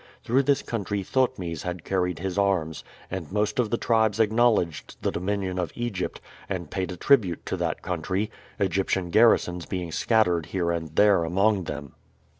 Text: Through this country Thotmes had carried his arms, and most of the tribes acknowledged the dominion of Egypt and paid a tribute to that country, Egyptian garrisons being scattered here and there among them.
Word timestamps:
Through 0.23 0.41
this 0.41 0.63
country 0.63 1.03
Thotmes 1.03 1.61
had 1.61 1.83
carried 1.85 2.17
his 2.17 2.35
arms, 2.35 2.83
and 3.11 3.31
most 3.31 3.59
of 3.59 3.69
the 3.69 3.77
tribes 3.77 4.19
acknowledged 4.19 4.95
the 5.03 5.11
dominion 5.11 5.59
of 5.59 5.71
Egypt 5.75 6.19
and 6.49 6.71
paid 6.71 6.91
a 6.91 6.97
tribute 6.97 7.45
to 7.45 7.57
that 7.57 7.83
country, 7.83 8.31
Egyptian 8.57 9.11
garrisons 9.11 9.67
being 9.67 9.91
scattered 9.91 10.47
here 10.47 10.71
and 10.71 10.95
there 10.95 11.23
among 11.23 11.65
them. 11.65 11.93